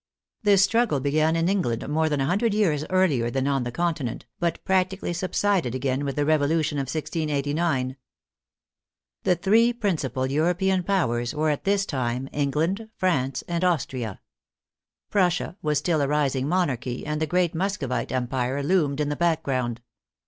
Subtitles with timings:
[0.41, 4.25] This struggle began in England more than a hundred years earlier than on the Continent,
[4.39, 7.89] but practically subsided again with the Revolution of 1689.
[7.91, 13.43] so THE FRENCH REVOLUTION The three principal European Powers were at this time England, France
[13.47, 14.19] and Austria.
[15.11, 19.81] Prussia was a still rising monarchy, and the great Muscovite empire loomed in the background.